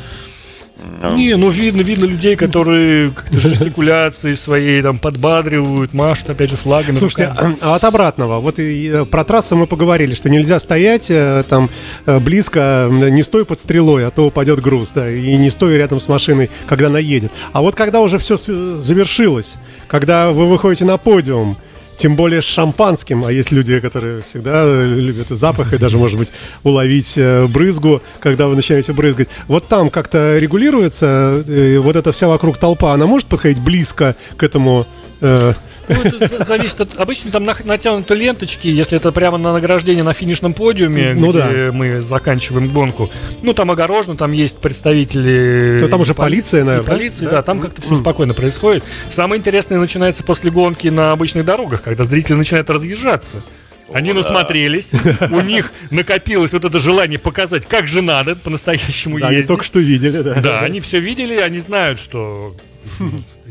[1.11, 6.95] не, ну видно, видно людей, которые как-то жестикуляции своей там подбадривают, машут, опять же, флагами.
[6.95, 7.57] Слушайте, руками.
[7.61, 11.69] а от обратного, вот и э, про трассу мы поговорили, что нельзя стоять э, там
[12.05, 15.99] э, близко, не стой под стрелой, а то упадет груз, да, и не стой рядом
[15.99, 17.31] с машиной, когда она едет.
[17.51, 21.57] А вот когда уже все завершилось, когда вы выходите на подиум,
[21.95, 26.31] тем более с шампанским, а есть люди, которые всегда любят запах и даже, может быть,
[26.63, 29.29] уловить э, брызгу, когда вы начинаете брызгать.
[29.47, 34.43] Вот там как-то регулируется э, вот эта вся вокруг толпа, она может подходить близко к
[34.43, 34.85] этому
[35.21, 35.53] э,
[35.87, 36.97] ну, это зависит от...
[36.97, 41.71] Обычно там натянуты ленточки, если это прямо на награждение на финишном подиуме, ну, где да.
[41.71, 43.09] мы заканчиваем гонку.
[43.41, 45.79] Ну, там огорожено, там есть представители...
[45.81, 48.83] Ну, там уже полиция, наверное, Полиции, да, да там как-то все спокойно происходит.
[49.09, 53.43] Самое интересное начинается после гонки на обычных дорогах, когда зрители начинают разъезжаться.
[53.91, 55.29] Они О, насмотрелись, да.
[55.31, 59.39] у них накопилось вот это желание показать, как же надо по-настоящему да, ездить.
[59.39, 60.35] Они только что видели, да.
[60.41, 62.55] Да, они все видели, они знают, что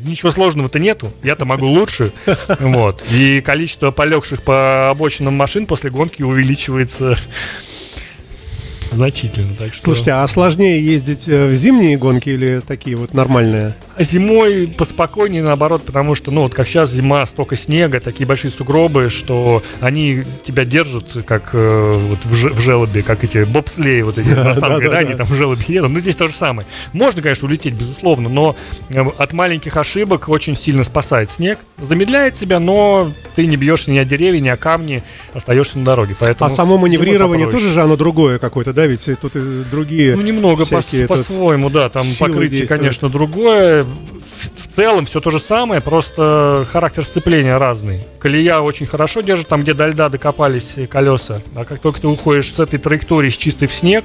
[0.05, 1.13] ничего сложного-то нету.
[1.23, 2.13] Я-то могу лучше.
[2.61, 3.05] Вот.
[3.11, 7.17] И количество полегших по обочинам машин после гонки увеличивается
[8.97, 9.55] значительно.
[9.59, 9.83] Так что...
[9.83, 13.75] Слушайте, а сложнее ездить э, в зимние гонки или такие вот нормальные?
[13.99, 19.09] Зимой поспокойнее, наоборот, потому что, ну, вот как сейчас зима, столько снега, такие большие сугробы,
[19.09, 24.29] что они тебя держат, как э, вот в, в желобе, как эти бобслеи, вот эти
[24.31, 25.91] на самом да, они там в желобе едут.
[25.91, 26.67] Ну, здесь то же самое.
[26.93, 28.57] Можно, конечно, улететь, безусловно, но
[28.89, 31.59] э, от маленьких ошибок очень сильно спасает снег.
[31.81, 35.03] Замедляет себя, но ты не бьешься ни о деревья, ни о камни,
[35.33, 36.17] остаешься на дороге.
[36.19, 38.82] Поэтому а само маневрирование тоже же оно другое какое-то, да?
[38.87, 41.89] Ведь тут и другие Ну, немного по- по-своему, да.
[41.89, 43.85] Там покрытие, конечно, другое.
[44.57, 48.01] В целом все то же самое, просто характер сцепления разный.
[48.19, 51.41] Колея очень хорошо держит, там, где до льда докопались колеса.
[51.55, 54.05] А как только ты уходишь с этой траектории с чистой в снег,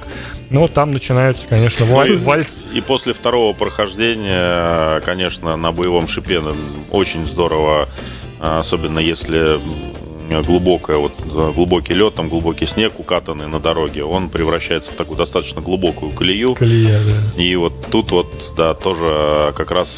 [0.50, 2.62] ну, там начинаются, конечно, валь, вальс.
[2.72, 6.40] И после второго прохождения, конечно, на боевом шипе
[6.90, 7.88] очень здорово,
[8.38, 9.58] особенно если
[10.28, 11.12] глубокая, вот
[11.54, 16.54] глубокий лед, там глубокий снег укатанный на дороге, он превращается в такую достаточно глубокую колею.
[16.54, 17.42] Колея, да.
[17.42, 19.88] И вот тут вот, да, тоже как раз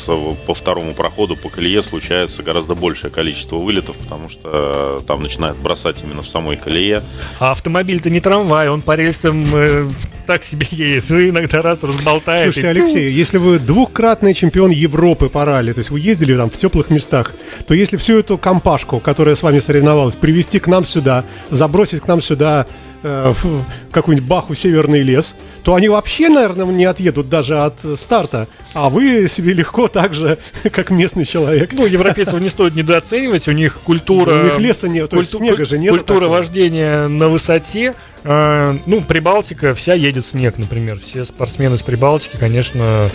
[0.46, 5.96] по второму проходу по колее случается гораздо большее количество вылетов, потому что там начинает бросать
[6.02, 7.02] именно в самой колее.
[7.38, 9.88] А автомобиль-то не трамвай, он по рельсам э,
[10.30, 12.44] так себе едет, ну иногда раз разболтает.
[12.44, 12.70] Слушайте, и...
[12.70, 16.88] Алексей, если вы двухкратный чемпион Европы по ралли, то есть вы ездили там в теплых
[16.88, 17.34] местах,
[17.66, 22.06] то если всю эту компашку, которая с вами соревновалась, привести к нам сюда, забросить к
[22.06, 22.68] нам сюда
[23.02, 28.48] э, в какую-нибудь баху северный лес, то они вообще, наверное, не отъедут даже от старта.
[28.74, 30.38] А вы себе легко так же,
[30.72, 31.72] как местный человек.
[31.72, 34.40] Ну, европейцев не стоит недооценивать, у них культура...
[34.40, 35.92] У них леса нет, то есть снега же нет.
[35.92, 36.36] Культура такого.
[36.36, 37.94] вождения на высоте.
[38.24, 40.98] Э, ну, Прибалтика, вся едет снег, например.
[40.98, 43.10] Все спортсмены с Прибалтики, конечно,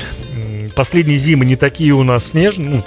[0.76, 2.84] последние зимы не такие у нас снежные, ну,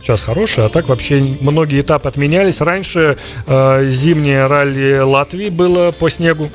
[0.00, 2.60] сейчас хорошие, а так вообще многие этапы отменялись.
[2.60, 6.50] Раньше э, зимнее ралли Латвии было по снегу,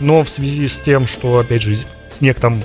[0.00, 1.76] но в связи с тем, что, опять же,
[2.12, 2.60] снег там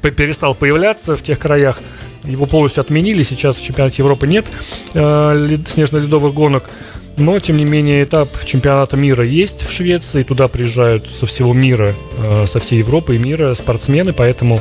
[0.00, 1.80] перестал появляться в тех краях,
[2.24, 4.46] его полностью отменили, сейчас в чемпионате Европы нет
[4.94, 6.70] э, снежно-ледовых гонок.
[7.16, 10.24] Но, тем не менее, этап чемпионата мира есть в Швеции.
[10.24, 14.60] Туда приезжают со всего мира, э, со всей Европы и мира спортсмены, поэтому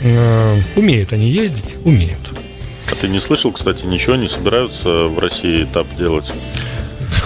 [0.00, 2.37] э, умеют они ездить, умеют.
[2.90, 6.26] А ты не слышал, кстати, ничего не собираются в России этап делать?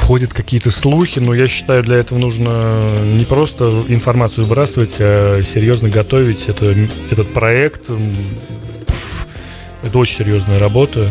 [0.03, 5.89] ходят какие-то слухи, но я считаю, для этого нужно не просто информацию выбрасывать, а серьезно
[5.89, 6.75] готовить это,
[7.11, 7.83] этот проект.
[9.83, 11.11] Это очень серьезная работа.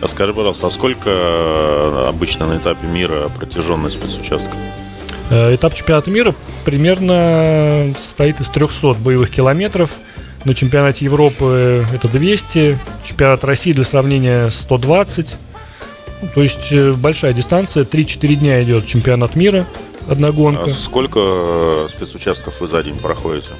[0.00, 4.56] А скажи, пожалуйста, а сколько обычно на этапе мира протяженность спецучастка?
[5.30, 9.90] Э, этап чемпионата мира примерно состоит из 300 боевых километров.
[10.44, 15.36] На чемпионате Европы это 200, чемпионат России для сравнения 120.
[16.20, 19.66] Ну, то есть э, большая дистанция, 3-4 дня идет чемпионат мира,
[20.08, 20.64] одна гонка.
[20.64, 23.50] А сколько э, спецучастков вы за день проходите?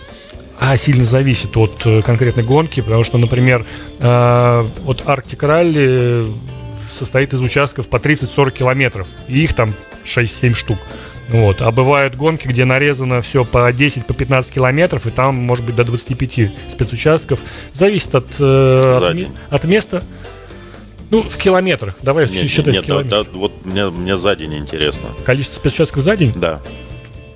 [0.59, 3.64] А сильно зависит от э, конкретной гонки, потому что, например,
[4.01, 6.25] вот Арктик Ралли
[6.97, 10.79] состоит из участков по 30-40 километров, и их там 6-7 штук.
[11.29, 11.61] Вот.
[11.61, 15.77] А бывают гонки, где нарезано все по 10, по 15 километров, и там может быть
[15.77, 17.38] до 25 спецучастков.
[17.73, 19.17] Зависит от, от,
[19.51, 20.03] от места.
[21.11, 21.97] Ну, в километрах.
[22.03, 23.25] Давай нет, считать нет, в километрах.
[23.25, 25.09] Да, да, вот мне, мне за день интересно.
[25.25, 26.33] Количество спецучастков за день?
[26.37, 26.61] Да.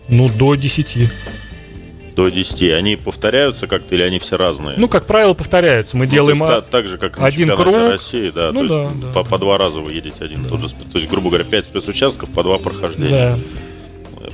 [0.08, 1.10] Ну, до 10.
[2.14, 2.62] До 10.
[2.72, 4.74] Они повторяются как-то или они все разные?
[4.76, 5.96] Ну, как правило, повторяются.
[5.96, 6.60] Мы ну, делаем есть, а...
[6.60, 7.74] так же, как один круг.
[7.74, 8.52] России, да.
[8.52, 9.12] Ну, то да, есть да.
[9.12, 10.50] По, по два раза вы едете один да.
[10.50, 10.68] тот же.
[10.68, 13.08] То есть, грубо говоря, 5 спецучастков по два прохождения.
[13.08, 13.38] Да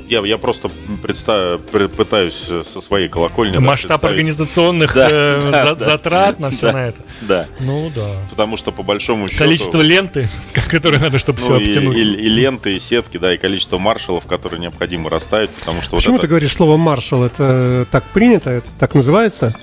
[0.09, 0.71] я, я просто
[1.03, 1.61] представ,
[1.97, 3.59] пытаюсь э, со своей колокольни...
[3.59, 7.01] Масштаб организационных да, э, да, за, да, затрат на все да, на это.
[7.23, 7.47] Да.
[7.61, 8.17] Ну да.
[8.31, 9.39] Потому что по большому счету...
[9.39, 10.29] Количество ленты,
[10.71, 11.97] которые надо, чтобы ну, все и, обтянуть.
[11.97, 15.97] И, и ленты, и сетки, да, и количество маршалов, которые необходимо расставить, потому что...
[15.97, 16.31] Почему вот ты это...
[16.31, 17.25] говоришь слово маршал?
[17.25, 18.51] Это так принято?
[18.51, 19.55] Это так называется?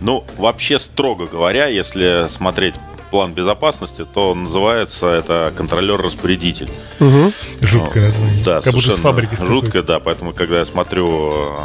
[0.00, 2.74] Ну, вообще, строго говоря, если смотреть
[3.10, 6.70] план безопасности, то называется это контролер-распорядитель.
[7.00, 7.32] Угу.
[7.60, 8.44] Жуткое название.
[8.44, 9.34] Да, как будто с фабрики.
[9.36, 11.56] Жуткое, да, поэтому когда я смотрю э,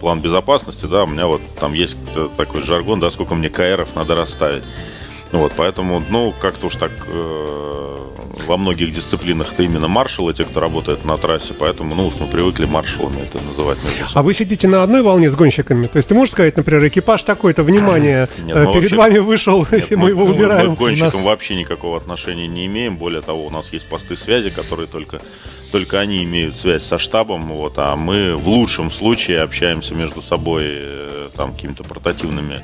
[0.00, 1.96] план безопасности, да, у меня вот там есть
[2.36, 4.64] такой жаргон, да, сколько мне КРов надо расставить.
[5.32, 7.96] Вот, поэтому, ну, как-то уж так э,
[8.46, 12.66] во многих дисциплинах это именно маршалы, те, кто работает на трассе, поэтому, ну, мы привыкли
[12.66, 13.78] маршалами это называть.
[14.14, 15.86] А вы сидите на одной волне с гонщиками?
[15.86, 18.96] То есть ты можешь сказать, например, экипаж такой-то, внимание, Нет, э, перед вообще...
[18.96, 20.70] вами вышел, Нет, мы, мы его убираем.
[20.70, 21.24] Мы к гонщикам нас...
[21.24, 25.20] вообще никакого отношения не имеем, более того, у нас есть посты связи, которые только
[25.70, 30.64] только они имеют связь со штабом, вот, а мы в лучшем случае общаемся между собой
[30.66, 32.62] э, там какими-то портативными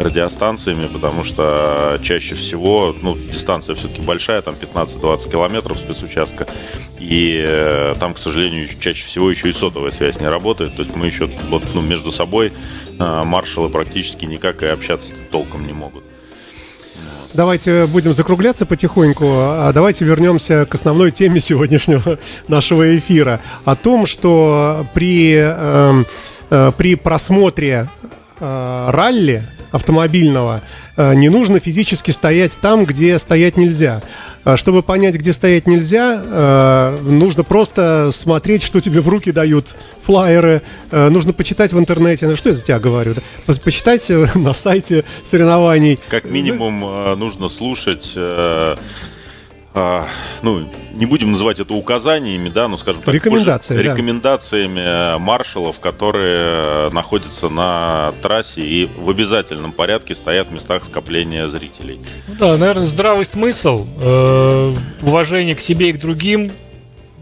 [0.00, 6.46] радиостанциями, потому что чаще всего, ну, дистанция все-таки большая, там 15-20 километров спецучастка,
[6.98, 10.96] и э, там, к сожалению, чаще всего еще и сотовая связь не работает, то есть
[10.96, 12.50] мы еще вот, ну, между собой
[12.98, 16.02] э, маршалы практически никак и общаться толком не могут.
[17.32, 23.40] Давайте будем закругляться потихоньку, а давайте вернемся к основной теме сегодняшнего нашего эфира.
[23.64, 26.04] О том, что при, э,
[26.50, 27.88] э, при просмотре
[28.40, 30.62] э, ралли автомобильного,
[30.96, 34.02] не нужно физически стоять там, где стоять нельзя.
[34.56, 39.66] Чтобы понять, где стоять нельзя, нужно просто смотреть, что тебе в руки дают
[40.02, 43.54] флайеры, нужно почитать в интернете, ну что я за тебя говорю, да?
[43.62, 45.98] почитать на сайте соревнований.
[46.08, 46.80] Как минимум
[47.18, 48.16] нужно слушать
[49.74, 50.64] ну,
[51.00, 53.94] не будем называть это указаниями, да, но, скажем так, Рекомендации, позже, да.
[53.94, 60.84] рекомендациями э, маршалов, которые э, находятся на трассе и в обязательном порядке стоят в местах
[60.84, 61.98] скопления зрителей.
[62.28, 66.52] Ну да, наверное, здравый смысл, э, уважение к себе и к другим,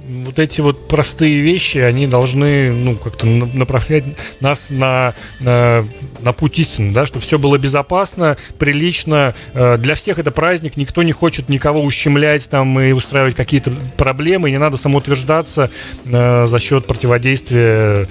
[0.09, 4.05] вот эти вот простые вещи, они должны, ну, как-то направлять
[4.41, 5.85] нас на, на,
[6.21, 9.35] на путь истины, да, чтобы все было безопасно, прилично.
[9.55, 14.51] Э, для всех это праздник, никто не хочет никого ущемлять там и устраивать какие-то проблемы,
[14.51, 15.71] не надо самоутверждаться
[16.05, 18.09] э, за счет противодействия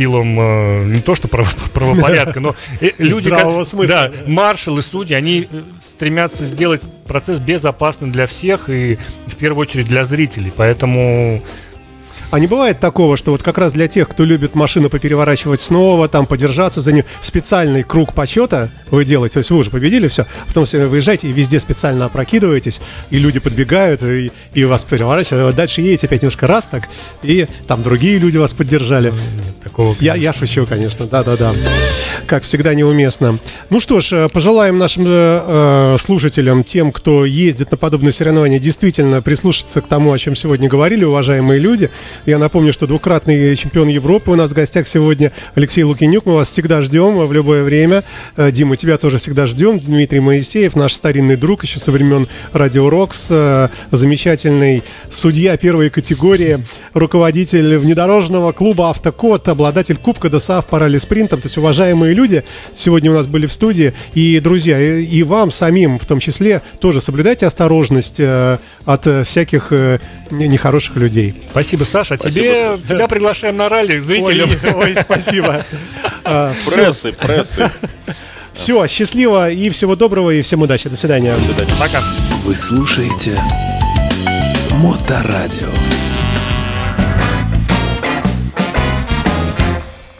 [0.00, 2.56] силам э, не то что право, правопорядка, но
[2.98, 3.30] люди,
[3.86, 9.88] да, маршалы, судьи, они э, стремятся сделать процесс безопасным для всех и в первую очередь
[9.88, 10.52] для зрителей.
[10.56, 11.42] Поэтому
[12.30, 16.08] а не бывает такого, что вот как раз для тех, кто любит машину попереворачивать снова,
[16.08, 20.26] там подержаться за нее, специальный круг почета вы делаете, то есть вы уже победили, все,
[20.46, 22.80] потом все выезжаете и везде специально опрокидываетесь,
[23.10, 26.88] и люди подбегают, и, и вас переворачивают, дальше едете опять немножко раз так,
[27.22, 29.12] и там другие люди вас поддержали.
[29.80, 31.54] Такого, я, я шучу, конечно, да-да-да.
[32.26, 33.38] Как всегда неуместно.
[33.70, 38.58] Ну что ж, э, пожелаем нашим э, э, слушателям, тем, кто ездит на подобные соревнования,
[38.58, 41.88] действительно прислушаться к тому, о чем сегодня говорили, уважаемые люди.
[42.26, 46.26] Я напомню, что двукратный чемпион Европы у нас в гостях сегодня Алексей Лукинюк.
[46.26, 48.04] Мы вас всегда ждем в любое время.
[48.36, 49.78] Э, Дима, тебя тоже всегда ждем.
[49.78, 53.28] Дмитрий Моисеев, наш старинный друг еще со времен Радио Рокс.
[53.30, 56.58] Э, замечательный судья первой категории,
[56.92, 59.69] руководитель внедорожного клуба «Автокод», обладатель
[60.02, 61.40] Кубка ДСА в паралле спринтом.
[61.40, 62.44] То есть уважаемые люди
[62.74, 63.94] сегодня у нас были в студии.
[64.14, 69.72] И, друзья, и вам самим в том числе тоже соблюдайте осторожность э, от всяких
[70.30, 71.34] нехороших людей.
[71.50, 72.10] Спасибо, Саша.
[72.10, 74.50] Саша, тебе, тебя приглашаем на ралли зрителям.
[74.64, 75.64] Ой, ой спасибо.
[76.22, 77.70] А, прессы, прессы.
[78.52, 80.88] Все, счастливо и всего доброго, и всем удачи.
[80.88, 81.34] До свидания.
[81.34, 81.72] До свидания.
[81.80, 82.02] Пока.
[82.44, 83.42] Вы слушаете
[84.82, 85.89] Моторадио.